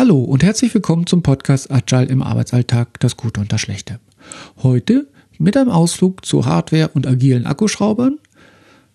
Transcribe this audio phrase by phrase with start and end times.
[0.00, 4.00] Hallo und herzlich willkommen zum Podcast Agile im Arbeitsalltag, das Gute und das Schlechte.
[4.62, 8.18] Heute mit einem Ausflug zu Hardware und agilen Akkuschraubern,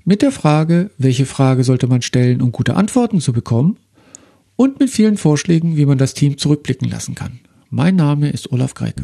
[0.04, 3.78] mit der Frage, welche Frage sollte man stellen, um gute Antworten zu bekommen
[4.55, 7.39] und mit vielen Vorschlägen, wie man das Team zurückblicken lassen kann.
[7.69, 8.95] Mein Name ist Olaf Gregg.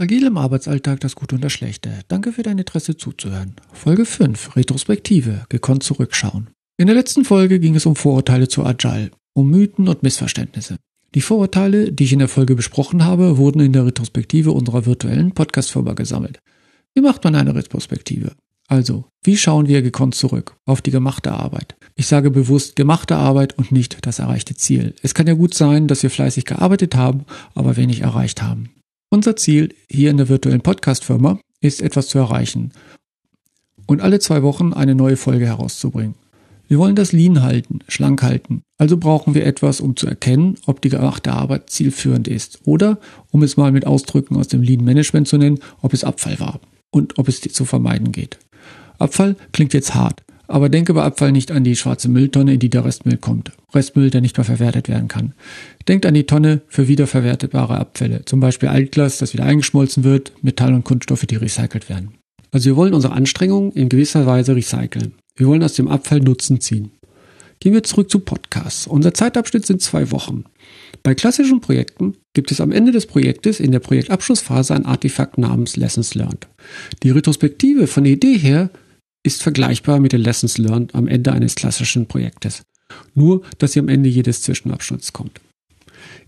[0.00, 1.90] Agil im Arbeitsalltag das Gute und das Schlechte.
[2.08, 3.56] Danke für dein Interesse zuzuhören.
[3.70, 4.56] Folge 5.
[4.56, 5.44] Retrospektive.
[5.50, 6.48] Gekonnt zurückschauen.
[6.78, 10.76] In der letzten Folge ging es um Vorurteile zu Agile, um Mythen und Missverständnisse.
[11.14, 15.32] Die Vorurteile, die ich in der Folge besprochen habe, wurden in der Retrospektive unserer virtuellen
[15.32, 16.38] Podcast-Firma gesammelt.
[16.94, 18.32] Wie macht man eine Retrospektive?
[18.68, 21.76] Also, wie schauen wir gekonnt zurück auf die gemachte Arbeit?
[21.94, 24.94] Ich sage bewusst gemachte Arbeit und nicht das erreichte Ziel.
[25.02, 28.70] Es kann ja gut sein, dass wir fleißig gearbeitet haben, aber wenig erreicht haben.
[29.12, 32.70] Unser Ziel hier in der virtuellen Podcast-Firma ist etwas zu erreichen
[33.88, 36.14] und alle zwei Wochen eine neue Folge herauszubringen.
[36.68, 38.62] Wir wollen das Lean halten, schlank halten.
[38.78, 43.00] Also brauchen wir etwas, um zu erkennen, ob die gemachte Arbeit zielführend ist oder,
[43.32, 46.60] um es mal mit Ausdrücken aus dem Lean Management zu nennen, ob es Abfall war
[46.92, 48.38] und ob es zu vermeiden geht.
[49.00, 52.70] Abfall klingt jetzt hart, aber denke bei Abfall nicht an die schwarze Mülltonne, in die
[52.70, 53.52] der Restmüll kommt.
[53.72, 55.32] Restmüll, der nicht mehr verwertet werden kann.
[55.86, 60.74] Denkt an die Tonne für wiederverwertbare Abfälle, zum Beispiel Altglas, das wieder eingeschmolzen wird, Metall
[60.74, 62.14] und Kunststoffe, die recycelt werden.
[62.50, 65.14] Also wir wollen unsere Anstrengungen in gewisser Weise recyceln.
[65.36, 66.90] Wir wollen aus dem Abfall Nutzen ziehen.
[67.60, 68.86] Gehen wir zurück zu Podcasts.
[68.86, 70.44] Unser Zeitabschnitt sind zwei Wochen.
[71.02, 75.76] Bei klassischen Projekten gibt es am Ende des Projektes in der Projektabschlussphase ein Artefakt namens
[75.76, 76.48] Lessons Learned.
[77.02, 78.70] Die Retrospektive von der Idee her
[79.22, 82.62] ist vergleichbar mit den Lessons Learned am Ende eines klassischen Projektes.
[83.14, 85.40] Nur, dass sie am Ende jedes Zwischenabschnitts kommt.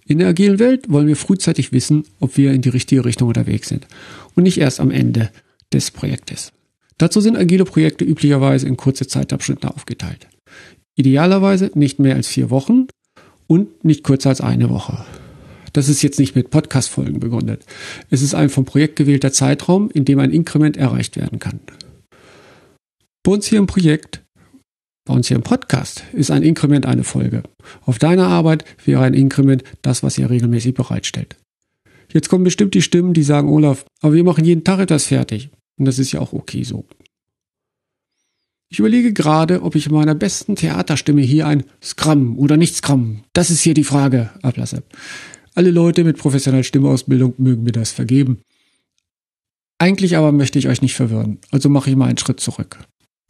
[0.06, 3.68] In der agilen Welt wollen wir frühzeitig wissen, ob wir in die richtige Richtung unterwegs
[3.68, 3.86] sind
[4.34, 5.30] und nicht erst am Ende
[5.72, 6.52] des Projektes.
[6.98, 10.26] Dazu sind agile Projekte üblicherweise in kurze Zeitabschnitte aufgeteilt.
[10.94, 12.86] Idealerweise nicht mehr als vier Wochen
[13.46, 15.04] und nicht kürzer als eine Woche.
[15.72, 17.64] Das ist jetzt nicht mit Podcast-Folgen begründet.
[18.10, 21.60] Es ist ein vom Projekt gewählter Zeitraum, in dem ein Inkrement erreicht werden kann.
[23.24, 24.24] Bei uns hier im Projekt,
[25.04, 27.44] bei uns hier im Podcast, ist ein Inkrement eine Folge.
[27.82, 31.36] Auf deiner Arbeit wäre ein Inkrement das, was ihr regelmäßig bereitstellt.
[32.12, 35.50] Jetzt kommen bestimmt die Stimmen, die sagen, Olaf, aber wir machen jeden Tag etwas fertig.
[35.78, 36.84] Und das ist ja auch okay so.
[38.68, 43.22] Ich überlege gerade, ob ich in meiner besten Theaterstimme hier ein Scrum oder nicht Scrum,
[43.34, 44.82] das ist hier die Frage, ablasse.
[45.54, 48.40] Alle Leute mit professioneller Stimmeausbildung mögen mir das vergeben.
[49.78, 52.78] Eigentlich aber möchte ich euch nicht verwirren, also mache ich mal einen Schritt zurück.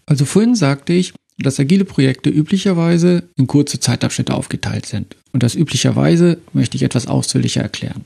[0.06, 5.16] Also vorhin sagte ich, dass agile Projekte üblicherweise in kurze Zeitabschnitte aufgeteilt sind.
[5.32, 8.04] Und das üblicherweise möchte ich etwas ausführlicher erklären.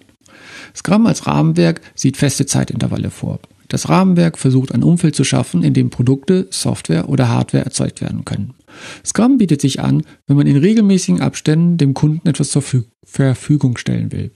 [0.74, 3.40] Scrum als Rahmenwerk sieht feste Zeitintervalle vor.
[3.68, 8.24] Das Rahmenwerk versucht ein Umfeld zu schaffen, in dem Produkte, Software oder Hardware erzeugt werden
[8.24, 8.54] können.
[9.04, 12.62] Scrum bietet sich an, wenn man in regelmäßigen Abständen dem Kunden etwas zur
[13.04, 14.30] Verfügung stellen will.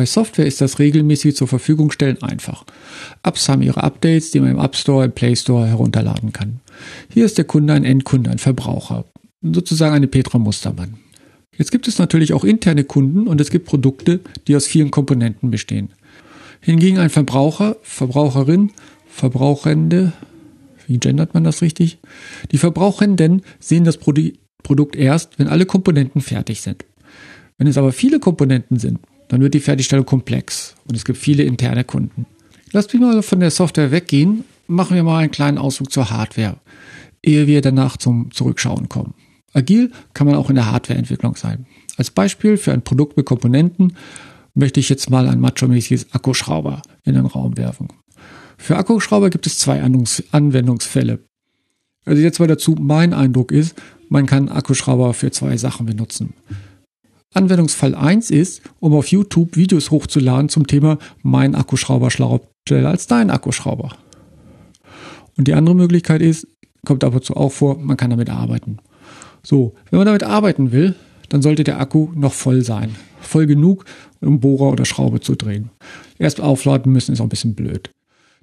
[0.00, 2.64] Bei Software ist das regelmäßig zur Verfügung stellen einfach.
[3.22, 6.60] Apps haben ihre Updates, die man im App Store, im Play Store herunterladen kann.
[7.12, 9.04] Hier ist der Kunde ein Endkunde, ein Verbraucher.
[9.42, 10.94] Sozusagen eine Petra Mustermann.
[11.58, 15.50] Jetzt gibt es natürlich auch interne Kunden und es gibt Produkte, die aus vielen Komponenten
[15.50, 15.90] bestehen.
[16.62, 18.70] Hingegen ein Verbraucher, Verbraucherin,
[19.06, 20.14] Verbrauchende,
[20.86, 21.98] wie gendert man das richtig?
[22.52, 26.86] Die Verbrauchenden sehen das Produkt erst, wenn alle Komponenten fertig sind.
[27.58, 29.00] Wenn es aber viele Komponenten sind,
[29.30, 32.26] dann wird die Fertigstellung komplex und es gibt viele interne Kunden.
[32.72, 36.56] Lasst mich mal von der Software weggehen, machen wir mal einen kleinen Ausflug zur Hardware,
[37.22, 39.14] ehe wir danach zum Zurückschauen kommen.
[39.52, 41.66] Agil kann man auch in der Hardwareentwicklung sein.
[41.96, 43.96] Als Beispiel für ein Produkt mit Komponenten
[44.54, 47.86] möchte ich jetzt mal ein macho-mäßiges Akkuschrauber in den Raum werfen.
[48.58, 51.20] Für Akkuschrauber gibt es zwei Anwendungsfälle.
[52.04, 56.34] Also jetzt mal dazu, mein Eindruck ist, man kann Akkuschrauber für zwei Sachen benutzen.
[57.32, 63.30] Anwendungsfall 1 ist, um auf YouTube Videos hochzuladen zum Thema Mein Akkuschrauber schlauer als dein
[63.30, 63.96] Akkuschrauber.
[65.36, 66.46] Und die andere Möglichkeit ist,
[66.84, 68.78] kommt ab und zu auch vor, man kann damit arbeiten.
[69.42, 70.94] So, wenn man damit arbeiten will,
[71.28, 72.94] dann sollte der Akku noch voll sein.
[73.20, 73.84] Voll genug,
[74.20, 75.70] um Bohrer oder Schraube zu drehen.
[76.18, 77.90] Erst aufladen müssen ist auch ein bisschen blöd.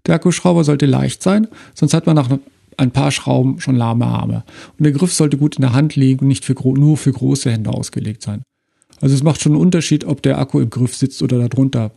[0.05, 2.29] Der Akkuschrauber sollte leicht sein, sonst hat man nach
[2.77, 4.43] ein paar Schrauben schon lahme Arme.
[4.77, 7.51] Und der Griff sollte gut in der Hand liegen und nicht für, nur für große
[7.51, 8.43] Hände ausgelegt sein.
[9.01, 11.91] Also es macht schon einen Unterschied, ob der Akku im Griff sitzt oder darunter.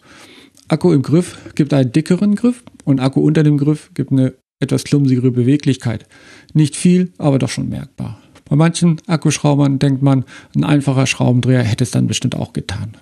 [0.68, 4.84] Akku im Griff gibt einen dickeren Griff und Akku unter dem Griff gibt eine etwas
[4.84, 6.06] klumsigere Beweglichkeit.
[6.52, 8.20] Nicht viel, aber doch schon merkbar.
[8.48, 10.24] Bei manchen Akkuschraubern denkt man,
[10.54, 12.96] ein einfacher Schraubendreher hätte es dann bestimmt auch getan.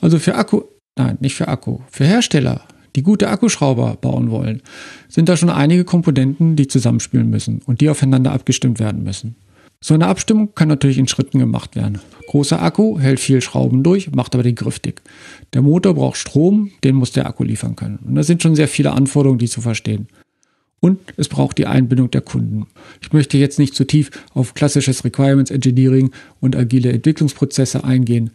[0.00, 0.62] Also für Akku,
[0.96, 2.62] nein, nicht für Akku, für Hersteller,
[2.94, 4.62] die gute Akkuschrauber bauen wollen,
[5.08, 9.34] sind da schon einige Komponenten, die zusammenspielen müssen und die aufeinander abgestimmt werden müssen.
[9.86, 12.00] So eine Abstimmung kann natürlich in Schritten gemacht werden.
[12.28, 15.02] Großer Akku hält viel Schrauben durch, macht aber den Griff dick.
[15.52, 17.98] Der Motor braucht Strom, den muss der Akku liefern können.
[17.98, 20.08] Und das sind schon sehr viele Anforderungen, die zu verstehen.
[20.80, 22.66] Und es braucht die Einbindung der Kunden.
[23.02, 28.30] Ich möchte jetzt nicht zu tief auf klassisches Requirements Engineering und agile Entwicklungsprozesse eingehen.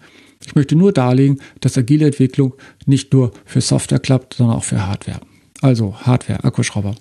[0.46, 2.54] Ich möchte nur darlegen, dass agile Entwicklung
[2.86, 5.22] nicht nur für Software klappt, sondern auch für Hardware.
[5.62, 6.96] Also Hardware, Akkuschrauber.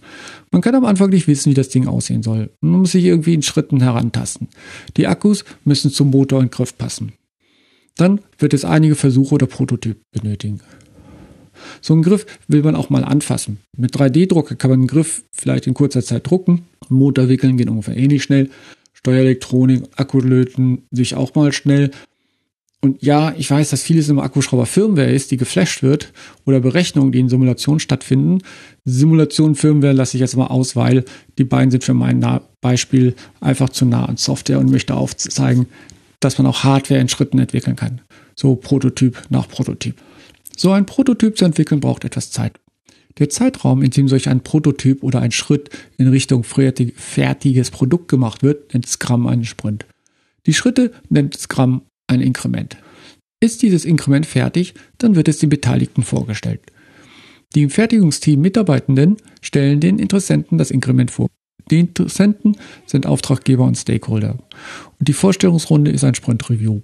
[0.50, 2.50] Man kann am Anfang nicht wissen, wie das Ding aussehen soll.
[2.60, 4.48] Man muss sich irgendwie in Schritten herantasten.
[4.96, 7.12] Die Akkus müssen zum Motor und Griff passen.
[7.96, 10.60] Dann wird es einige Versuche oder Prototyp benötigen.
[11.80, 13.58] So einen Griff will man auch mal anfassen.
[13.76, 16.62] Mit 3D-Drucker kann man einen Griff vielleicht in kurzer Zeit drucken.
[16.88, 18.50] Motor wickeln geht ungefähr ähnlich schnell.
[18.92, 21.90] Steuerelektronik, Akkulöten sich auch mal schnell.
[22.80, 26.12] Und ja, ich weiß, dass vieles im Akkuschrauber Firmware ist, die geflasht wird
[26.44, 28.38] oder Berechnungen, die in Simulationen stattfinden.
[28.84, 31.04] Simulation Firmware lasse ich jetzt mal aus, weil
[31.38, 32.24] die beiden sind für mein
[32.60, 35.66] Beispiel einfach zu nah an Software und möchte aufzeigen,
[36.20, 38.00] dass man auch Hardware in Schritten entwickeln kann.
[38.36, 39.96] So Prototyp nach Prototyp.
[40.56, 42.60] So ein Prototyp zu entwickeln braucht etwas Zeit.
[43.18, 48.44] Der Zeitraum, in dem solch ein Prototyp oder ein Schritt in Richtung fertiges Produkt gemacht
[48.44, 49.86] wird, nennt Scrum einen Sprint.
[50.46, 52.76] Die Schritte nennt Scrum ein Inkrement.
[53.40, 56.60] Ist dieses Inkrement fertig, dann wird es den Beteiligten vorgestellt.
[57.54, 61.28] Die im Fertigungsteam Mitarbeitenden stellen den Interessenten das Inkrement vor.
[61.70, 62.56] Die Interessenten
[62.86, 64.38] sind Auftraggeber und Stakeholder.
[64.98, 66.80] Und die Vorstellungsrunde ist ein Sprint-Review.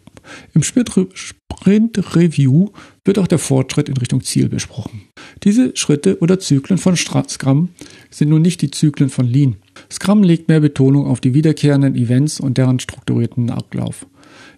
[0.55, 2.69] Im Sprint-Review
[3.05, 5.03] wird auch der Fortschritt in Richtung Ziel besprochen.
[5.43, 7.71] Diese Schritte oder Zyklen von Scrum
[8.11, 9.57] sind nun nicht die Zyklen von Lean.
[9.91, 14.07] Scrum legt mehr Betonung auf die wiederkehrenden Events und deren strukturierten Ablauf.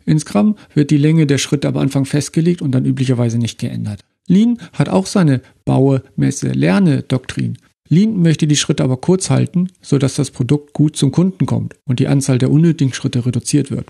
[0.05, 4.01] In Scrum wird die Länge der Schritte am Anfang festgelegt und dann üblicherweise nicht geändert.
[4.29, 7.59] Lean hat auch seine Baue, Messe, Lerne Doktrin.
[7.89, 12.01] Lean möchte die Schritte aber kurz halten, sodass das Produkt gut zum Kunden kommt und
[12.01, 13.87] die Anzahl der unnötigen Schritte reduziert wird.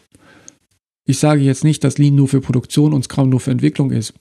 [1.06, 4.12] Ich sage jetzt nicht, dass Lean nur für Produktion und Scrum nur für Entwicklung ist.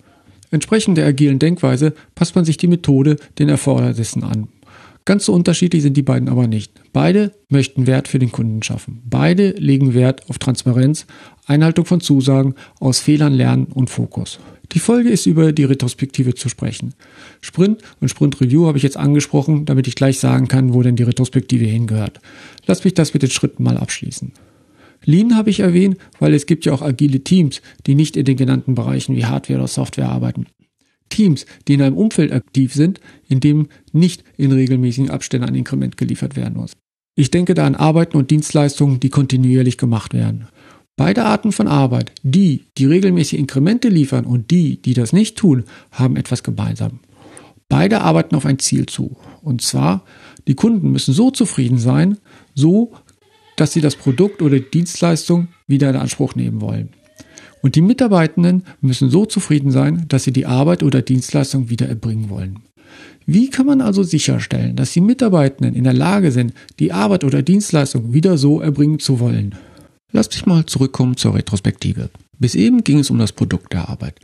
[0.52, 4.48] Entsprechend der agilen Denkweise passt man sich die Methode den Erfordernissen an.
[5.04, 6.72] Ganz so unterschiedlich sind die beiden aber nicht.
[6.92, 9.02] Beide möchten Wert für den Kunden schaffen.
[9.06, 11.06] Beide legen Wert auf Transparenz,
[11.46, 14.40] Einhaltung von Zusagen, aus Fehlern lernen und Fokus.
[14.72, 16.94] Die Folge ist über die Retrospektive zu sprechen.
[17.42, 20.96] Sprint und Sprint Review habe ich jetzt angesprochen, damit ich gleich sagen kann, wo denn
[20.96, 22.20] die Retrospektive hingehört.
[22.66, 24.32] Lass mich das mit den Schritten mal abschließen.
[25.04, 28.38] Lean habe ich erwähnt, weil es gibt ja auch agile Teams, die nicht in den
[28.38, 30.48] genannten Bereichen wie Hardware oder Software arbeiten.
[31.10, 35.98] Teams, die in einem Umfeld aktiv sind, in dem nicht in regelmäßigen Abständen ein Inkrement
[35.98, 36.74] geliefert werden muss.
[37.16, 40.48] Ich denke da an Arbeiten und Dienstleistungen, die kontinuierlich gemacht werden.
[40.98, 45.66] Beide Arten von Arbeit, die, die regelmäßig Inkremente liefern und die, die das nicht tun,
[45.92, 47.00] haben etwas gemeinsam.
[47.68, 49.18] Beide arbeiten auf ein Ziel zu.
[49.42, 50.06] Und zwar,
[50.48, 52.18] die Kunden müssen so zufrieden sein,
[52.54, 52.94] so,
[53.58, 56.90] dass sie das Produkt oder die Dienstleistung wieder in Anspruch nehmen wollen.
[57.62, 62.30] Und die Mitarbeitenden müssen so zufrieden sein, dass sie die Arbeit oder Dienstleistung wieder erbringen
[62.30, 62.60] wollen.
[63.26, 67.42] Wie kann man also sicherstellen, dass die Mitarbeitenden in der Lage sind, die Arbeit oder
[67.42, 69.56] Dienstleistung wieder so erbringen zu wollen?
[70.16, 72.10] Lass mich mal zurückkommen zur Retrospektive.
[72.40, 74.18] Bis eben ging es um das Produkt der Arbeit.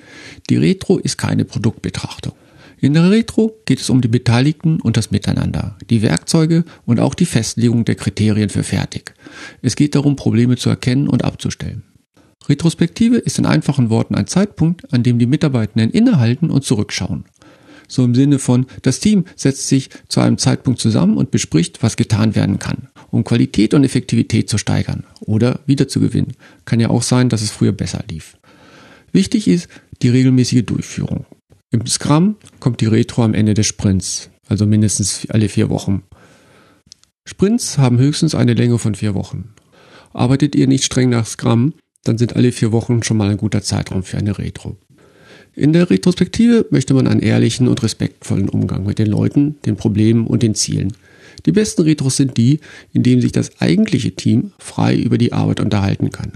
[0.49, 2.31] Die Retro ist keine Produktbetrachtung.
[2.79, 7.13] In der Retro geht es um die Beteiligten und das Miteinander, die Werkzeuge und auch
[7.13, 9.13] die Festlegung der Kriterien für fertig.
[9.61, 11.83] Es geht darum, Probleme zu erkennen und abzustellen.
[12.47, 17.25] Retrospektive ist in einfachen Worten ein Zeitpunkt, an dem die Mitarbeitenden innehalten und zurückschauen.
[17.91, 21.97] So im Sinne von, das Team setzt sich zu einem Zeitpunkt zusammen und bespricht, was
[21.97, 26.37] getan werden kann, um Qualität und Effektivität zu steigern oder wiederzugewinnen.
[26.63, 28.37] Kann ja auch sein, dass es früher besser lief.
[29.11, 29.67] Wichtig ist
[30.01, 31.25] die regelmäßige Durchführung.
[31.69, 36.03] Im Scrum kommt die Retro am Ende des Sprints, also mindestens alle vier Wochen.
[37.25, 39.53] Sprints haben höchstens eine Länge von vier Wochen.
[40.13, 41.73] Arbeitet ihr nicht streng nach Scrum,
[42.05, 44.77] dann sind alle vier Wochen schon mal ein guter Zeitraum für eine Retro.
[45.53, 50.25] In der Retrospektive möchte man einen ehrlichen und respektvollen Umgang mit den Leuten, den Problemen
[50.25, 50.93] und den Zielen.
[51.45, 52.59] Die besten Retros sind die,
[52.93, 56.33] in denen sich das eigentliche Team frei über die Arbeit unterhalten kann.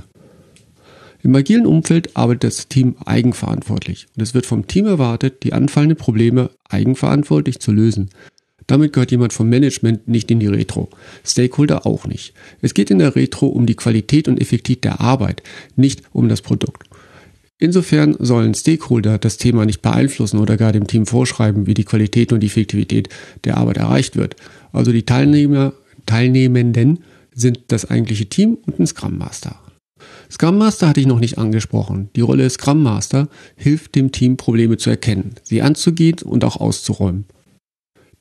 [1.23, 5.97] Im agilen Umfeld arbeitet das Team eigenverantwortlich und es wird vom Team erwartet, die anfallenden
[5.97, 8.09] Probleme eigenverantwortlich zu lösen.
[8.67, 10.89] Damit gehört jemand vom Management nicht in die Retro.
[11.23, 12.33] Stakeholder auch nicht.
[12.61, 15.41] Es geht in der Retro um die Qualität und Effektivität der Arbeit,
[15.75, 16.89] nicht um das Produkt.
[17.57, 22.33] Insofern sollen Stakeholder das Thema nicht beeinflussen oder gar dem Team vorschreiben, wie die Qualität
[22.33, 23.09] und die Effektivität
[23.45, 24.35] der Arbeit erreicht wird.
[24.73, 25.73] Also die Teilnehmer,
[26.05, 26.99] Teilnehmenden
[27.33, 29.57] sind das eigentliche Team und ein Scrum Master.
[30.29, 32.09] Scrum Master hatte ich noch nicht angesprochen.
[32.15, 37.25] Die Rolle Scrum Master hilft dem Team, Probleme zu erkennen, sie anzugehen und auch auszuräumen.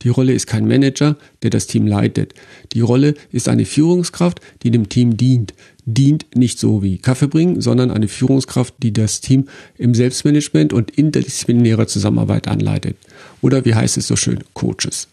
[0.01, 2.33] Die Rolle ist kein Manager, der das Team leitet.
[2.73, 5.53] Die Rolle ist eine Führungskraft, die dem Team dient.
[5.85, 10.91] Dient nicht so wie Kaffee bringen, sondern eine Führungskraft, die das Team im Selbstmanagement und
[10.91, 12.97] interdisziplinärer Zusammenarbeit anleitet.
[13.41, 15.07] Oder wie heißt es so schön, Coaches.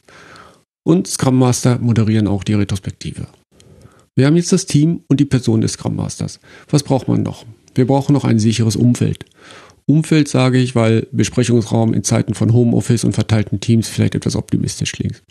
[0.83, 3.27] Und Scrum Master moderieren auch die Retrospektive.
[4.15, 6.41] Wir haben jetzt das Team und die Person des Scrum Masters.
[6.71, 7.45] Was braucht man noch?
[7.75, 9.25] Wir brauchen noch ein sicheres Umfeld.
[9.87, 14.93] Umfeld sage ich, weil Besprechungsraum in Zeiten von Homeoffice und verteilten Teams vielleicht etwas optimistisch
[14.93, 15.23] klingt.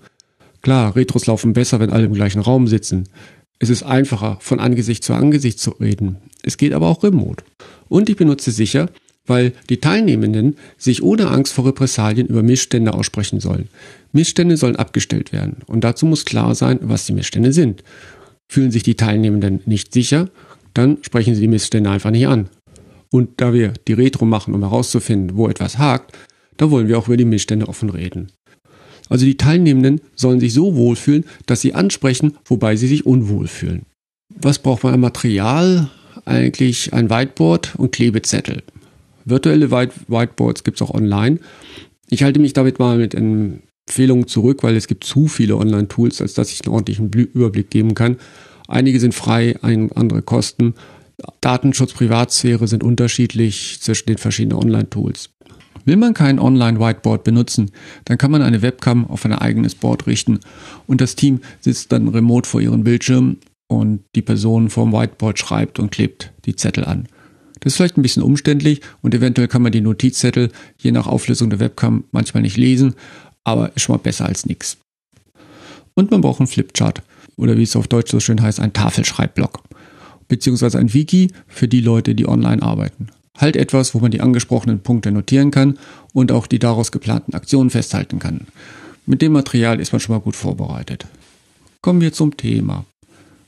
[0.62, 3.08] Klar, Retros laufen besser, wenn alle im gleichen Raum sitzen.
[3.62, 6.18] Es ist einfacher, von Angesicht zu Angesicht zu reden.
[6.42, 7.44] Es geht aber auch remote.
[7.90, 8.90] Und ich benutze sicher,
[9.28, 13.70] weil die Teilnehmenden sich ohne Angst vor Repressalien über Missstände aussprechen sollen.
[14.14, 17.84] Missstände sollen abgestellt werden und dazu muss klar sein, was die Missstände sind.
[18.50, 20.30] Fühlen sich die Teilnehmenden nicht sicher,
[20.74, 22.50] dann sprechen sie die Missstände einfach nicht an.
[23.12, 26.18] Und da wir die Retro machen, um herauszufinden, wo etwas hakt,
[26.58, 28.32] da wollen wir auch über die Missstände offen reden.
[29.12, 33.82] Also die Teilnehmenden sollen sich so wohlfühlen, dass sie ansprechen, wobei sie sich unwohl fühlen.
[34.34, 35.90] Was braucht man an Material?
[36.24, 38.64] Eigentlich ein Whiteboard und Klebezettel.
[39.26, 41.40] Virtuelle Whiteboards gibt es auch online.
[42.10, 46.34] Ich halte mich damit mal mit Empfehlungen zurück, weil es gibt zu viele Online-Tools, als
[46.34, 48.16] dass ich einen ordentlichen Überblick geben kann.
[48.70, 50.74] Einige sind frei, andere kosten.
[51.42, 55.32] Datenschutz, Privatsphäre sind unterschiedlich zwischen den verschiedenen Online-Tools.
[55.86, 57.72] Will man kein Online-Whiteboard benutzen,
[58.06, 60.40] dann kann man eine Webcam auf ein eigenes Board richten
[60.88, 65.80] und das Team sitzt dann remote vor ihren Bildschirmen und die Person vom Whiteboard schreibt
[65.80, 67.08] und klebt die Zettel an.
[67.60, 71.50] Das ist vielleicht ein bisschen umständlich und eventuell kann man die Notizzettel je nach Auflösung
[71.50, 72.96] der Webcam manchmal nicht lesen,
[73.44, 74.78] aber ist schon mal besser als nichts.
[75.94, 77.02] Und man braucht einen Flipchart
[77.38, 79.64] oder wie es auf Deutsch so schön heißt, ein Tafelschreibblock
[80.32, 83.08] beziehungsweise ein Wiki für die Leute, die online arbeiten.
[83.38, 85.78] Halt etwas, wo man die angesprochenen Punkte notieren kann
[86.14, 88.48] und auch die daraus geplanten Aktionen festhalten kann.
[89.06, 91.06] Mit dem Material ist man schon mal gut vorbereitet.
[91.82, 92.86] Kommen wir zum Thema.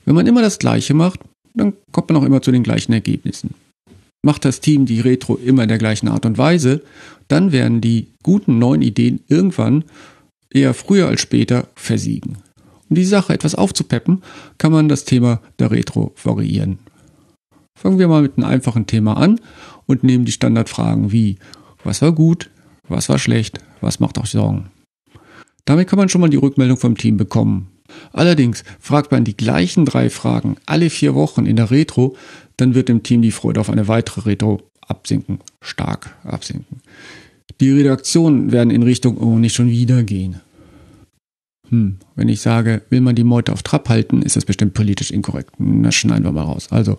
[0.04, 1.20] Wenn man immer das Gleiche macht,
[1.54, 3.54] dann kommt man auch immer zu den gleichen Ergebnissen.
[4.22, 6.82] Macht das Team die Retro immer in der gleichen Art und Weise,
[7.28, 9.84] dann werden die guten neuen Ideen irgendwann
[10.50, 12.38] eher früher als später versiegen.
[12.88, 14.22] Um die Sache etwas aufzupeppen,
[14.58, 16.78] kann man das Thema der Retro variieren.
[17.78, 19.40] Fangen wir mal mit einem einfachen Thema an
[19.86, 21.38] und nehmen die Standardfragen wie
[21.82, 22.50] was war gut,
[22.88, 24.70] was war schlecht, was macht euch Sorgen.
[25.64, 27.68] Damit kann man schon mal die Rückmeldung vom Team bekommen.
[28.12, 32.16] Allerdings fragt man die gleichen drei Fragen alle vier Wochen in der Retro,
[32.56, 36.80] dann wird dem Team die Freude auf eine weitere Retro absinken, stark absinken.
[37.60, 40.40] Die Redaktionen werden in Richtung, oh, nicht schon wieder gehen.
[41.68, 45.10] Hm, wenn ich sage, will man die Meute auf Trab halten, ist das bestimmt politisch
[45.10, 45.50] inkorrekt.
[45.58, 46.68] Das schneiden wir mal raus.
[46.70, 46.98] Also,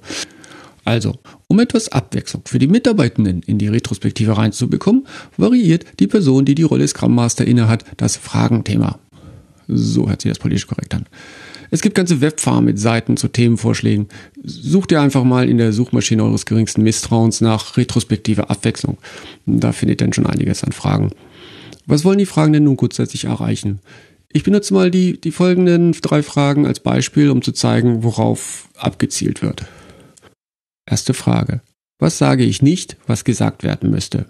[0.86, 6.56] also, um etwas Abwechslung für die Mitarbeitenden in die Retrospektive reinzubekommen, variiert die Person, die
[6.56, 9.00] die Rolle Scrum Master innehat, das Fragenthema.
[9.68, 11.08] So hört sich das politisch korrekt an.
[11.72, 14.08] Es gibt ganze Webfarmen mit Seiten zu Themenvorschlägen.
[14.44, 19.00] Sucht ihr einfach mal in der Suchmaschine eures geringsten Misstrauens nach retrospektive Abwechslung.
[19.48, 21.12] Da findet ihr dann schon einiges an Fragen.
[21.88, 23.80] Was wollen die Fragenden nun grundsätzlich erreichen?
[24.32, 29.42] Ich benutze mal die, die folgenden drei Fragen als Beispiel, um zu zeigen, worauf abgezielt
[29.42, 29.66] wird.
[30.90, 31.62] Erste Frage.
[32.00, 34.26] Was sage ich nicht, was gesagt werden müsste?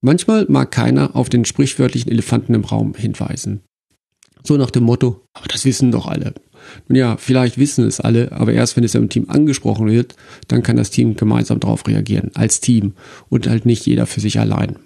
[0.00, 3.60] Manchmal mag keiner auf den sprichwörtlichen Elefanten im Raum hinweisen.
[4.42, 6.34] So nach dem Motto, aber das wissen doch alle.
[6.88, 10.14] Nun ja, vielleicht wissen es alle, aber erst wenn es im Team angesprochen wird,
[10.48, 12.94] dann kann das Team gemeinsam darauf reagieren, als Team
[13.28, 14.76] und halt nicht jeder für sich allein.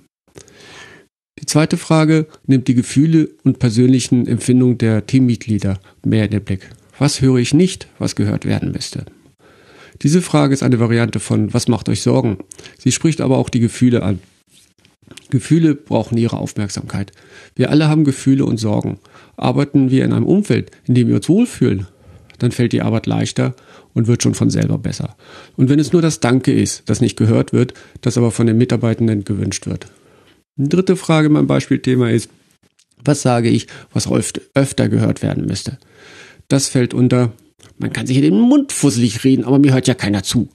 [1.38, 6.70] Die zweite Frage nimmt die Gefühle und persönlichen Empfindungen der Teammitglieder mehr in den Blick.
[6.98, 9.06] Was höre ich nicht, was gehört werden müsste?
[10.02, 12.38] Diese Frage ist eine Variante von Was macht euch Sorgen?
[12.78, 14.20] Sie spricht aber auch die Gefühle an.
[15.30, 17.12] Gefühle brauchen ihre Aufmerksamkeit.
[17.54, 18.98] Wir alle haben Gefühle und Sorgen.
[19.36, 21.86] Arbeiten wir in einem Umfeld, in dem wir uns wohlfühlen,
[22.38, 23.54] dann fällt die Arbeit leichter
[23.92, 25.16] und wird schon von selber besser.
[25.56, 28.58] Und wenn es nur das Danke ist, das nicht gehört wird, das aber von den
[28.58, 29.86] Mitarbeitenden gewünscht wird.
[30.58, 32.30] Eine dritte Frage mein Beispielthema ist,
[33.04, 34.10] was sage ich, was
[34.54, 35.78] öfter gehört werden müsste?
[36.48, 37.32] Das fällt unter,
[37.80, 40.48] man kann sich in den Mund fusselig reden, aber mir hört ja keiner zu.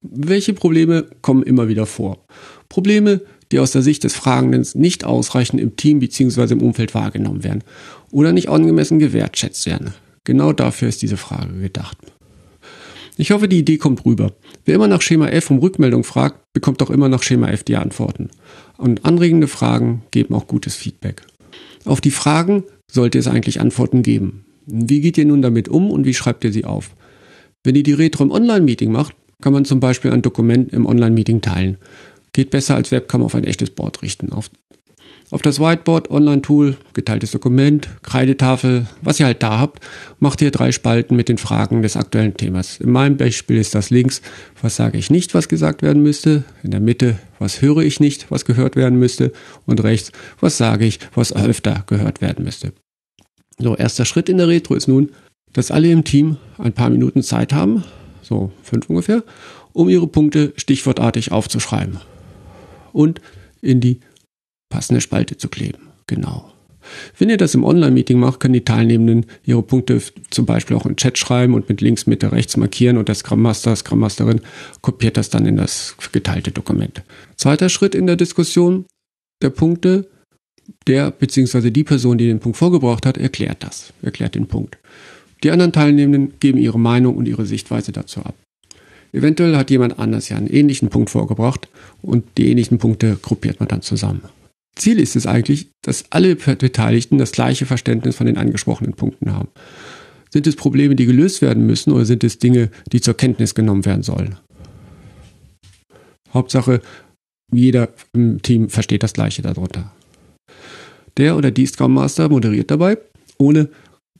[0.00, 2.24] Welche Probleme kommen immer wieder vor?
[2.68, 6.52] Probleme, die aus der Sicht des Fragenden nicht ausreichend im Team bzw.
[6.52, 7.64] im Umfeld wahrgenommen werden
[8.12, 9.94] oder nicht angemessen gewertschätzt werden.
[10.22, 11.98] Genau dafür ist diese Frage gedacht.
[13.16, 14.34] Ich hoffe, die Idee kommt rüber.
[14.64, 17.76] Wer immer nach Schema F um Rückmeldung fragt, bekommt auch immer nach Schema F die
[17.76, 18.30] Antworten.
[18.76, 21.22] Und anregende Fragen geben auch gutes Feedback.
[21.84, 24.45] Auf die Fragen sollte es eigentlich Antworten geben.
[24.66, 26.90] Wie geht ihr nun damit um und wie schreibt ihr sie auf?
[27.62, 31.40] Wenn ihr die Retro im Online-Meeting macht, kann man zum Beispiel ein Dokument im Online-Meeting
[31.40, 31.78] teilen.
[32.32, 34.32] Geht besser als Webcam auf ein echtes Board richten.
[34.32, 34.50] Auf,
[35.30, 39.84] auf das Whiteboard, Online-Tool, geteiltes Dokument, Kreidetafel, was ihr halt da habt,
[40.20, 42.78] macht ihr drei Spalten mit den Fragen des aktuellen Themas.
[42.80, 44.22] In meinem Beispiel ist das links,
[44.60, 48.30] was sage ich nicht, was gesagt werden müsste, in der Mitte, was höre ich nicht,
[48.30, 49.32] was gehört werden müsste
[49.64, 52.72] und rechts, was sage ich, was öfter gehört werden müsste.
[53.58, 55.10] So, erster Schritt in der Retro ist nun,
[55.52, 57.84] dass alle im Team ein paar Minuten Zeit haben,
[58.22, 59.22] so fünf ungefähr,
[59.72, 61.98] um ihre Punkte stichwortartig aufzuschreiben
[62.92, 63.20] und
[63.62, 64.00] in die
[64.68, 65.88] passende Spalte zu kleben.
[66.06, 66.52] Genau.
[67.18, 70.96] Wenn ihr das im Online-Meeting macht, können die Teilnehmenden ihre Punkte zum Beispiel auch in
[70.96, 74.40] Chat schreiben und mit links, Mitte, rechts markieren und der Scrum Master, Scrum Masterin
[74.82, 77.02] kopiert das dann in das geteilte Dokument.
[77.36, 78.86] Zweiter Schritt in der Diskussion
[79.42, 80.08] der Punkte,
[80.86, 81.70] der bzw.
[81.70, 84.78] die Person, die den Punkt vorgebracht hat, erklärt das, erklärt den Punkt.
[85.42, 88.34] Die anderen Teilnehmenden geben ihre Meinung und ihre Sichtweise dazu ab.
[89.12, 91.68] Eventuell hat jemand anders ja einen ähnlichen Punkt vorgebracht
[92.02, 94.22] und die ähnlichen Punkte gruppiert man dann zusammen.
[94.74, 99.48] Ziel ist es eigentlich, dass alle Beteiligten das gleiche Verständnis von den angesprochenen Punkten haben.
[100.30, 103.86] Sind es Probleme, die gelöst werden müssen oder sind es Dinge, die zur Kenntnis genommen
[103.86, 104.36] werden sollen?
[106.34, 106.82] Hauptsache,
[107.50, 109.92] jeder im Team versteht das Gleiche darunter.
[111.18, 112.98] Der oder die Scrum Master moderiert dabei,
[113.38, 113.68] ohne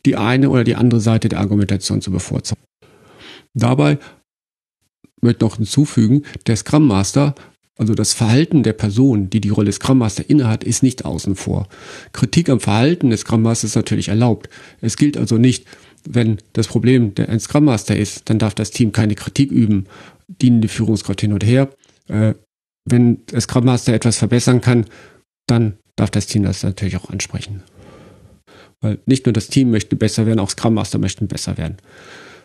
[0.05, 2.63] die eine oder die andere Seite der Argumentation zu bevorzugen.
[3.55, 3.99] Dabei
[5.21, 7.35] möchte noch hinzufügen, der Scrum Master
[7.79, 11.69] also das Verhalten der Person, die die Rolle Scrum Master innehat, ist nicht außen vor.
[12.13, 14.49] Kritik am Verhalten des Scrum Masters ist natürlich erlaubt.
[14.81, 15.67] Es gilt also nicht,
[16.09, 19.87] wenn das Problem der ein Scrum Master ist, dann darf das Team keine Kritik üben,
[20.27, 21.69] dienende Führungskraft hin und her.
[22.09, 22.35] Äh,
[22.87, 24.87] wenn der Scrum Master etwas verbessern kann,
[25.47, 27.63] dann darf das Team das natürlich auch ansprechen.
[28.81, 31.77] Weil nicht nur das Team möchte besser werden, auch Scrum Master möchten besser werden.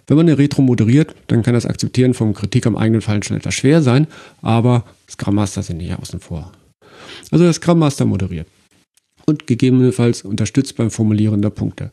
[0.07, 3.37] Wenn man eine Retro moderiert, dann kann das Akzeptieren von Kritik am eigenen Fallen schon
[3.37, 4.07] etwas schwer sein,
[4.41, 6.51] aber Scrum Master sind nicht außen vor.
[7.29, 8.47] Also der Scrum Master moderiert
[9.25, 11.91] und gegebenenfalls unterstützt beim Formulieren der Punkte.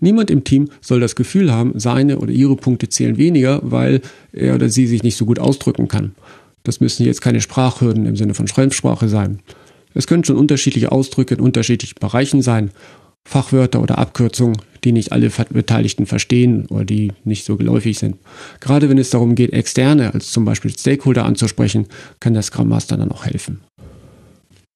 [0.00, 4.00] Niemand im Team soll das Gefühl haben, seine oder ihre Punkte zählen weniger, weil
[4.32, 6.14] er oder sie sich nicht so gut ausdrücken kann.
[6.62, 9.40] Das müssen jetzt keine Sprachhürden im Sinne von Schreibsprache sein.
[9.94, 12.70] Es können schon unterschiedliche Ausdrücke in unterschiedlichen Bereichen sein
[13.28, 18.16] Fachwörter oder Abkürzungen, die nicht alle Beteiligten verstehen oder die nicht so geläufig sind.
[18.60, 21.86] Gerade wenn es darum geht, externe, als zum Beispiel Stakeholder anzusprechen,
[22.18, 23.60] kann der Scrum Master dann auch helfen.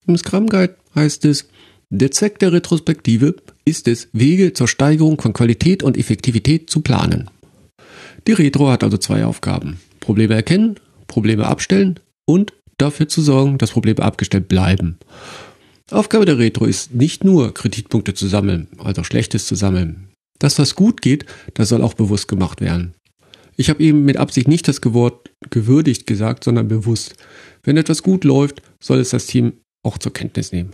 [0.07, 1.49] Im Scrum Guide heißt es,
[1.91, 7.31] der Zweck der Retrospektive ist es, Wege zur Steigerung von Qualität und Effektivität zu planen.
[8.27, 9.81] Die Retro hat also zwei Aufgaben.
[10.01, 14.99] Probleme erkennen, Probleme abstellen und dafür zu sorgen, dass Probleme abgestellt bleiben.
[15.91, 20.09] Aufgabe der Retro ist nicht nur Kreditpunkte zu sammeln, also Schlechtes zu sammeln.
[20.39, 22.95] Das, was gut geht, das soll auch bewusst gemacht werden.
[23.57, 27.15] Ich habe eben mit Absicht nicht das Wort gewürdigt gesagt, sondern bewusst.
[27.63, 29.53] Wenn etwas gut läuft, soll es das Team
[29.85, 30.73] auch zur Kenntnis nehmen.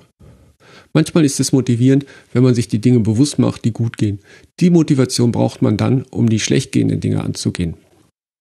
[0.92, 4.20] Manchmal ist es motivierend, wenn man sich die Dinge bewusst macht, die gut gehen.
[4.60, 7.74] Die Motivation braucht man dann, um die schlecht gehenden Dinge anzugehen.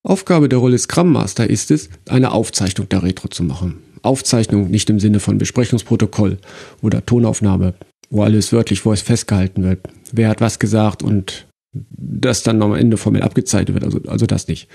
[0.04, 3.84] Aufgabe der Rolle Scrum Master ist es, eine Aufzeichnung der Retro zu machen.
[4.02, 6.38] Aufzeichnung nicht im Sinne von Besprechungsprotokoll
[6.82, 7.74] oder Tonaufnahme,
[8.10, 9.82] wo alles wörtlich es festgehalten wird.
[10.14, 14.48] Wer hat was gesagt und das dann am Ende formell abgezeichnet wird, also, also das
[14.48, 14.70] nicht.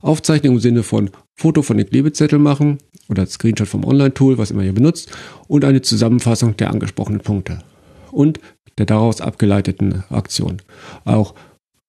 [0.00, 4.62] Aufzeichnung im Sinne von Foto von den Klebezetteln machen oder Screenshot vom Online-Tool, was immer
[4.62, 5.10] ihr benutzt,
[5.48, 7.62] und eine Zusammenfassung der angesprochenen Punkte
[8.10, 8.40] und
[8.78, 10.62] der daraus abgeleiteten Aktion.
[11.04, 11.34] Auch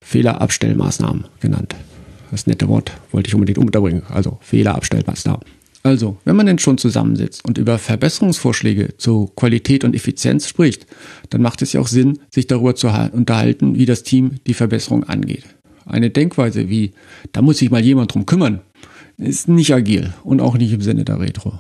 [0.04, 1.76] Fehlerabstellmaßnahmen genannt.
[2.34, 4.02] Das nette Wort wollte ich unbedingt unterbringen.
[4.10, 5.46] Also Fehlerabstellmaßnahmen.
[5.84, 10.88] Also, wenn man denn schon zusammensitzt und über Verbesserungsvorschläge zu Qualität und Effizienz spricht,
[11.30, 15.04] dann macht es ja auch Sinn, sich darüber zu unterhalten, wie das Team die Verbesserung
[15.04, 15.44] angeht.
[15.86, 16.94] Eine Denkweise wie,
[17.34, 18.62] da muss sich mal jemand drum kümmern,
[19.18, 21.60] ist nicht agil und auch nicht im Sinne der Retro.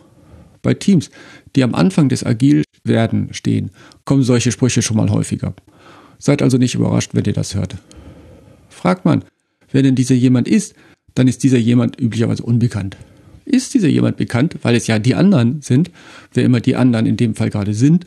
[0.63, 1.11] Bei Teams,
[1.55, 3.69] die am Anfang des Agilwerden stehen,
[4.05, 5.53] kommen solche Sprüche schon mal häufiger.
[6.17, 7.75] Seid also nicht überrascht, wenn ihr das hört.
[8.69, 9.23] Fragt man,
[9.73, 10.73] wer denn dieser jemand ist,
[11.15, 12.95] dann ist dieser jemand üblicherweise unbekannt
[13.45, 15.91] ist dieser jemand bekannt, weil es ja die anderen sind,
[16.33, 18.05] wer immer die anderen in dem Fall gerade sind,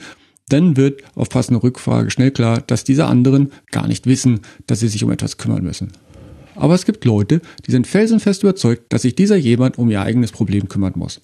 [0.48, 4.88] dann wird auf passende Rückfrage schnell klar, dass diese anderen gar nicht wissen, dass sie
[4.88, 5.88] sich um etwas kümmern müssen.
[6.55, 10.33] Aber es gibt Leute, die sind felsenfest überzeugt, dass sich dieser jemand um ihr eigenes
[10.33, 11.20] Problem kümmern muss.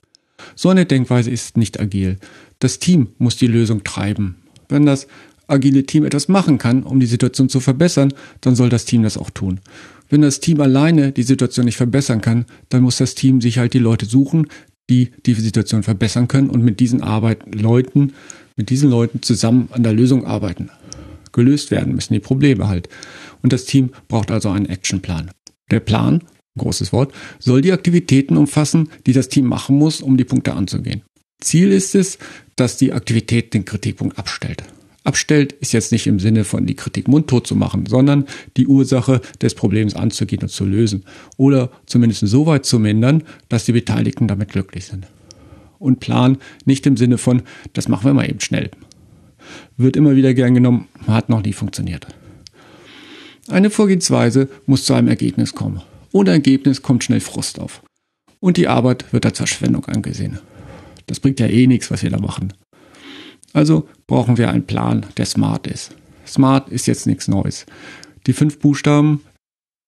[0.57, 2.19] So eine Denkweise ist nicht agil.
[2.59, 4.37] Das Team muss die Lösung treiben.
[4.69, 5.07] Wenn das
[5.47, 9.17] agile Team etwas machen kann, um die Situation zu verbessern, dann soll das Team das
[9.17, 9.61] auch tun.
[10.13, 13.73] Wenn das Team alleine die Situation nicht verbessern kann, dann muss das Team sich halt
[13.73, 14.47] die Leute suchen,
[14.91, 18.13] die die Situation verbessern können und mit diesen Arbeiten, Leuten,
[18.55, 20.69] mit diesen Leuten zusammen an der Lösung arbeiten.
[21.33, 22.91] Gelöst werden müssen die Probleme halt.
[23.43, 25.31] Und das Team braucht also einen Actionplan.
[25.71, 26.23] Der Plan,
[26.59, 31.01] großes Wort, soll die Aktivitäten umfassen, die das Team machen muss, um die Punkte anzugehen.
[31.41, 32.19] Ziel ist es,
[32.57, 34.63] dass die Aktivität den Kritikpunkt abstellt.
[35.05, 39.21] Abstellt ist jetzt nicht im Sinne von die Kritik mundtot zu machen, sondern die Ursache
[39.41, 41.05] des Problems anzugehen und zu lösen.
[41.37, 45.09] Oder zumindest so weit zu mindern, dass die Beteiligten damit glücklich sind.
[45.81, 48.71] Und Plan nicht im Sinne von, das machen wir mal eben schnell.
[49.77, 52.07] Wird immer wieder gern genommen, hat noch nie funktioniert.
[53.49, 55.83] Eine Vorgehensweise muss zu einem Ergebnis kommen.
[56.13, 57.83] Ohne Ergebnis kommt schnell Frust auf.
[58.39, 60.39] Und die Arbeit wird als Verschwendung angesehen.
[61.07, 62.53] Das bringt ja eh nichts, was wir da machen.
[63.53, 65.95] Also brauchen wir einen Plan, der smart ist.
[66.27, 67.67] Smart ist jetzt nichts Neues.
[68.27, 69.21] Die fünf Buchstaben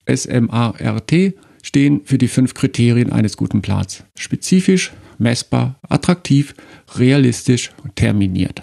[0.07, 4.05] S-M-A-R-T stehen für die fünf Kriterien eines guten Plans.
[4.19, 6.55] Spezifisch, messbar, attraktiv,
[6.97, 8.61] realistisch und terminiert.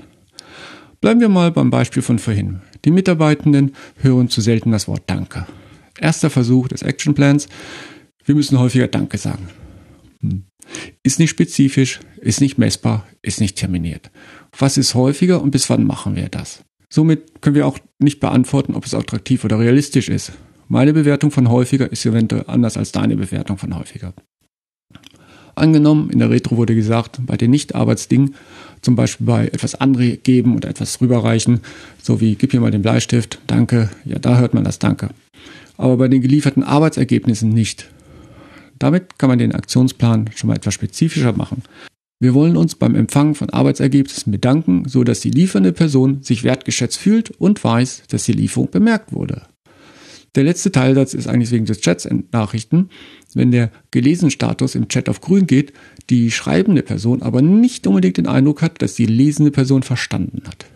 [1.00, 2.62] Bleiben wir mal beim Beispiel von vorhin.
[2.86, 5.48] Die Mitarbeitenden hören zu selten das Wort Danke.
[6.00, 7.48] Erster Versuch des Actionplans.
[8.26, 9.50] Wir müssen häufiger Danke sagen.
[10.22, 10.46] Hm.
[11.04, 14.12] Ist nicht spezifisch, ist nicht messbar, ist nicht terminiert.
[14.58, 16.64] Was ist häufiger und bis wann machen wir das?
[16.90, 20.34] Somit können wir auch nicht beantworten, ob es attraktiv oder realistisch ist.
[20.68, 24.14] Meine Bewertung von häufiger ist eventuell anders als deine Bewertung von häufiger.
[25.56, 28.36] Angenommen, in der Retro wurde gesagt, bei den Nicht-Arbeitsdingen,
[28.82, 31.60] zum Beispiel bei etwas angeben oder etwas rüberreichen,
[32.02, 35.10] so wie gib mir mal den Bleistift, danke, ja, da hört man das Danke.
[35.78, 37.90] Aber bei den gelieferten Arbeitsergebnissen nicht.
[38.80, 41.64] Damit kann man den Aktionsplan schon mal etwas spezifischer machen.
[42.22, 47.00] Wir wollen uns beim Empfang von Arbeitsergebnissen bedanken, so dass die liefernde Person sich wertgeschätzt
[47.00, 49.42] fühlt und weiß, dass die Lieferung bemerkt wurde.
[50.36, 52.90] Der letzte Teilsatz ist eigentlich wegen des Chats Nachrichten.
[53.34, 55.74] Wenn der gelesen Status im Chat auf grün geht,
[56.12, 60.68] die schreibende Person aber nicht unbedingt den Eindruck hat, dass die lesende Person verstanden hat.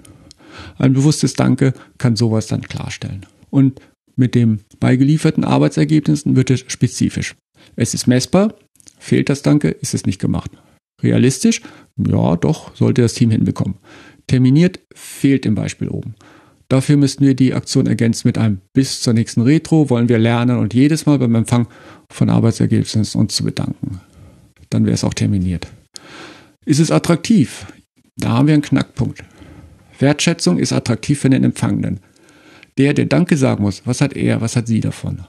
[0.79, 3.27] Ein bewusstes Danke kann sowas dann klarstellen.
[3.51, 3.81] Und
[4.15, 7.35] mit dem beigelieferten Arbeitsergebnissen wird es spezifisch.
[7.75, 8.55] Es ist messbar,
[8.97, 10.49] fehlt das Danke, ist es nicht gemacht.
[11.05, 11.61] Realistisch?
[11.97, 13.75] Ja, doch, sollte das Team hinbekommen.
[14.27, 16.15] Terminiert fehlt im Beispiel oben.
[16.67, 20.57] Dafür müssten wir die Aktion ergänzen mit einem bis zur nächsten Retro wollen wir lernen
[20.57, 21.67] und jedes Mal beim Empfang
[22.09, 24.01] von Arbeitsergebnissen uns zu bedanken.
[24.71, 25.67] Dann wäre es auch terminiert.
[26.65, 27.67] Ist es attraktiv?
[28.17, 29.23] Da haben wir einen Knackpunkt.
[29.99, 31.99] Wertschätzung ist attraktiv für den Empfangenden.
[32.77, 35.19] Der, der Danke sagen muss, was hat er, was hat sie davon?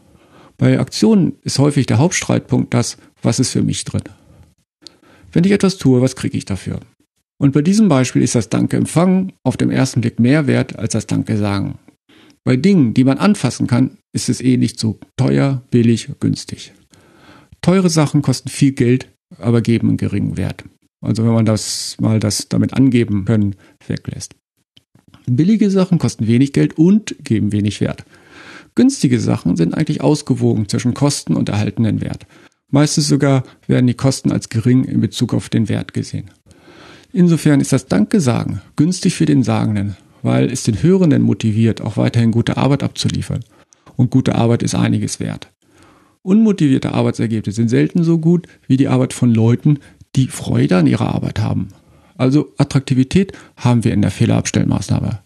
[0.57, 4.03] Bei Aktionen ist häufig der Hauptstreitpunkt das, was ist für mich drin.
[5.37, 6.81] Wenn ich etwas tue, was kriege ich dafür?
[7.39, 10.95] Und bei diesem Beispiel ist das Danke empfangen auf dem ersten Blick mehr wert als
[10.95, 11.79] das Danke sagen.
[12.43, 16.73] Bei Dingen, die man anfassen kann, ist es eh nicht so teuer, billig, günstig.
[17.61, 20.65] Teure Sachen kosten viel Geld, aber geben einen geringen Wert.
[21.05, 24.37] Also wenn man das mal das damit angeben können weglässt.
[25.27, 28.07] Billige Sachen kosten wenig Geld und geben wenig Wert.
[28.75, 32.27] Günstige Sachen sind eigentlich ausgewogen zwischen Kosten und erhaltenen Wert.
[32.77, 36.31] Meistens sogar werden die Kosten als gering in Bezug auf den Wert gesehen.
[37.11, 42.33] Insofern ist das Danke-Sagen günstig für den Sagenden, weil es den Hörenden motiviert, auch weiterhin
[42.33, 43.43] gute Arbeit abzuliefern.
[43.97, 45.51] Und gute Arbeit ist einiges wert.
[46.21, 49.79] Unmotivierte Arbeitsergebnisse sind selten so gut wie die Arbeit von Leuten,
[50.15, 51.69] die Freude an ihrer Arbeit haben.
[52.19, 55.21] Also Attraktivität haben wir in der Fehlerabstellmaßnahme.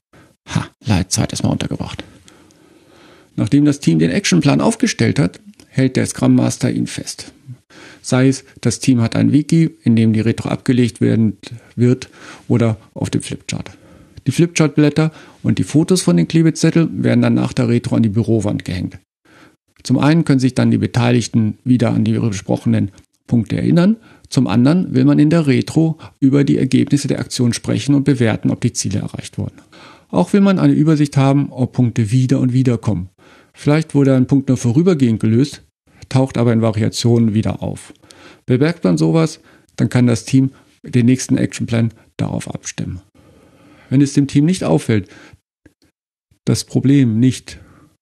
[0.54, 2.04] Ha, Leitzeit ist mal untergebracht.
[3.34, 7.32] Nachdem das Team den Actionplan aufgestellt hat, hält der Scrum Master ihn fest.
[8.02, 11.38] Sei es, das Team hat ein Wiki, in dem die Retro abgelegt werden
[11.76, 12.08] wird
[12.48, 13.70] oder auf dem Flipchart.
[14.26, 18.08] Die Flipchart-Blätter und die Fotos von den Klebezetteln werden dann nach der Retro an die
[18.10, 18.98] Bürowand gehängt.
[19.82, 22.90] Zum einen können sich dann die Beteiligten wieder an die besprochenen
[23.26, 23.96] Punkte erinnern,
[24.30, 28.50] zum anderen will man in der Retro über die Ergebnisse der Aktion sprechen und bewerten,
[28.50, 29.60] ob die Ziele erreicht wurden.
[30.08, 33.08] Auch will man eine Übersicht haben, ob Punkte wieder und wieder kommen.
[33.52, 35.62] Vielleicht wurde ein Punkt nur vorübergehend gelöst,
[36.08, 37.92] taucht aber in Variationen wieder auf.
[38.46, 39.40] Bemerkt man sowas,
[39.76, 40.50] dann kann das Team
[40.82, 43.00] den nächsten Actionplan darauf abstimmen.
[43.88, 45.08] Wenn es dem Team nicht auffällt,
[46.44, 47.60] das Problem nicht,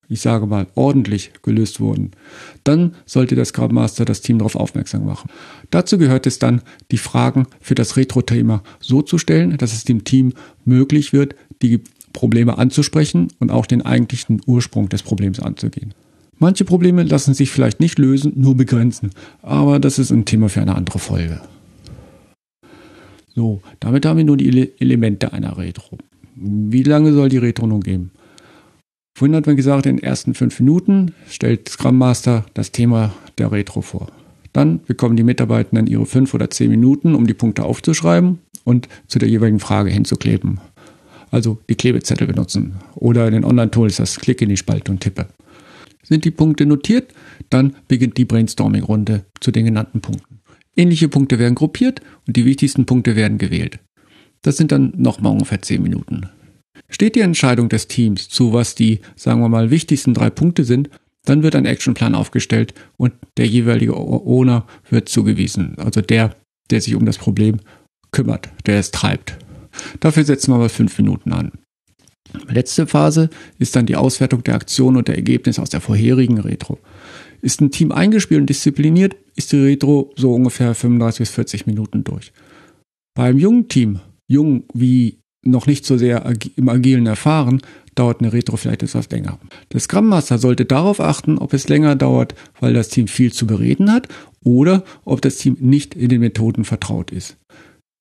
[0.08, 2.12] ich sage mal, ordentlich gelöst wurden,
[2.64, 5.30] dann sollte das Scrum Master das Team darauf aufmerksam machen.
[5.70, 10.04] Dazu gehört es dann, die Fragen für das Retro-Thema so zu stellen, dass es dem
[10.04, 10.32] Team
[10.64, 15.94] möglich wird, die Probleme anzusprechen und auch den eigentlichen Ursprung des Problems anzugehen.
[16.38, 19.10] Manche Probleme lassen sich vielleicht nicht lösen, nur begrenzen,
[19.42, 21.40] aber das ist ein Thema für eine andere Folge.
[23.34, 25.98] So, damit haben wir nur die Elemente einer Retro.
[26.34, 28.10] Wie lange soll die Retro nun gehen?
[29.16, 33.50] Vorhin hat man gesagt, in den ersten fünf Minuten stellt Scrum Master das Thema der
[33.50, 34.06] Retro vor.
[34.52, 39.18] Dann bekommen die Mitarbeitenden ihre fünf oder zehn Minuten, um die Punkte aufzuschreiben und zu
[39.18, 40.60] der jeweiligen Frage hinzukleben.
[41.30, 45.28] Also die Klebezettel benutzen oder in den Online-Tools das Klick in die Spalte und tippe.
[46.02, 47.12] Sind die Punkte notiert,
[47.50, 50.40] dann beginnt die Brainstorming-Runde zu den genannten Punkten.
[50.76, 53.80] Ähnliche Punkte werden gruppiert und die wichtigsten Punkte werden gewählt.
[54.42, 56.28] Das sind dann nochmal ungefähr 10 Minuten.
[56.88, 60.88] Steht die Entscheidung des Teams zu, was die, sagen wir mal, wichtigsten drei Punkte sind,
[61.24, 65.76] dann wird ein Actionplan aufgestellt und der jeweilige Owner wird zugewiesen.
[65.78, 66.34] Also der,
[66.70, 67.58] der sich um das Problem
[68.12, 69.36] kümmert, der es treibt.
[70.00, 71.52] Dafür setzen wir mal fünf Minuten an.
[72.48, 76.78] Letzte Phase ist dann die Auswertung der Aktion und der Ergebnisse aus der vorherigen Retro.
[77.40, 82.04] Ist ein Team eingespielt und diszipliniert, ist die Retro so ungefähr 35 bis 40 Minuten
[82.04, 82.32] durch.
[83.14, 86.24] Beim jungen Team, jung wie noch nicht so sehr
[86.56, 87.62] im Agilen erfahren,
[87.94, 89.38] dauert eine Retro vielleicht etwas länger.
[89.72, 93.46] Der Scrum Master sollte darauf achten, ob es länger dauert, weil das Team viel zu
[93.46, 94.08] bereden hat
[94.44, 97.36] oder ob das Team nicht in den Methoden vertraut ist.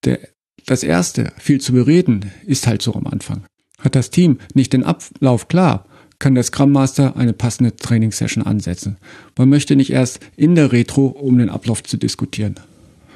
[0.05, 0.19] Der,
[0.67, 3.43] das erste, viel zu bereden, ist halt so am Anfang.
[3.79, 5.85] Hat das Team nicht den Ablauf klar,
[6.19, 8.97] kann der Scrum Master eine passende Trainingssession ansetzen.
[9.37, 12.55] Man möchte nicht erst in der Retro, um den Ablauf zu diskutieren.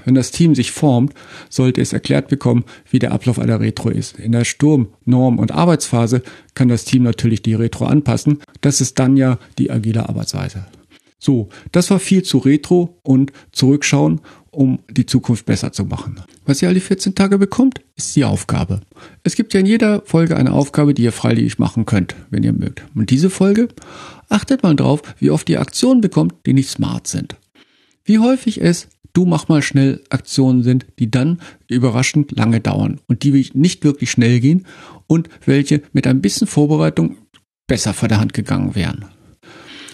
[0.06, 1.14] Wenn das Team sich formt,
[1.50, 4.18] sollte es erklärt bekommen, wie der Ablauf einer Retro ist.
[4.18, 6.24] In der Sturm-, Norm- und Arbeitsphase
[6.56, 8.40] kann das Team natürlich die Retro anpassen.
[8.62, 10.66] Das ist dann ja die agile Arbeitsweise.
[11.24, 16.20] So, das war viel zu Retro und zurückschauen, um die Zukunft besser zu machen.
[16.46, 18.82] Was ihr alle 14 Tage bekommt, ist die Aufgabe.
[19.24, 22.54] Es gibt ja in jeder Folge eine Aufgabe, die ihr freiwillig machen könnt, wenn ihr
[22.54, 22.84] mögt.
[22.96, 23.68] Und diese Folge
[24.30, 27.36] achtet mal drauf, wie oft ihr Aktionen bekommt, die nicht smart sind.
[28.04, 33.24] Wie häufig es du mach mal schnell Aktionen sind, die dann überraschend lange dauern und
[33.24, 34.66] die nicht wirklich schnell gehen
[35.06, 37.18] und welche mit ein bisschen Vorbereitung
[37.68, 39.06] besser vor der Hand gegangen wären.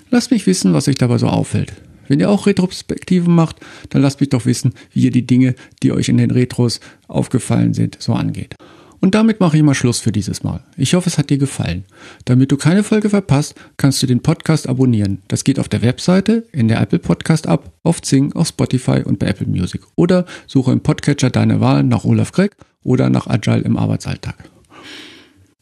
[0.09, 1.73] Lasst mich wissen, was euch dabei so auffällt.
[2.07, 3.57] Wenn ihr auch Retrospektiven macht,
[3.89, 7.73] dann lasst mich doch wissen, wie ihr die Dinge, die euch in den Retros aufgefallen
[7.73, 8.55] sind, so angeht.
[8.99, 10.63] Und damit mache ich mal Schluss für dieses Mal.
[10.75, 11.85] Ich hoffe, es hat dir gefallen.
[12.25, 15.21] Damit du keine Folge verpasst, kannst du den Podcast abonnieren.
[15.27, 19.19] Das geht auf der Webseite, in der Apple Podcast App, auf Zing, auf Spotify und
[19.19, 19.81] bei Apple Music.
[19.95, 24.35] Oder suche im Podcatcher deine Wahl nach Olaf Gregg oder nach Agile im Arbeitsalltag.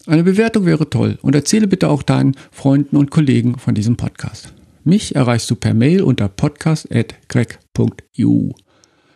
[0.07, 4.53] Eine Bewertung wäre toll und erzähle bitte auch deinen Freunden und Kollegen von diesem Podcast.
[4.83, 8.51] Mich erreichst du per Mail unter podcast.greg.eu.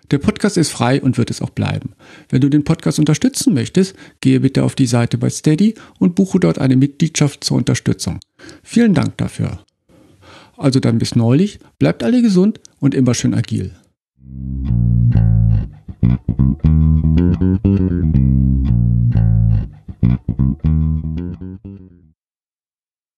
[0.10, 1.91] Der Podcast ist frei und wird es auch bleiben.
[2.30, 6.39] Wenn du den Podcast unterstützen möchtest, gehe bitte auf die Seite bei Steady und buche
[6.39, 8.19] dort eine Mitgliedschaft zur Unterstützung.
[8.63, 9.60] Vielen Dank dafür.
[10.58, 13.75] Also dann bis neulich, bleibt alle gesund und immer schön agil.
[17.39, 19.38] Thank you.
[20.02, 21.99] うん。